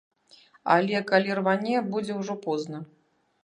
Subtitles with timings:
[0.75, 2.85] Але калі рване, будзе ўжо позна.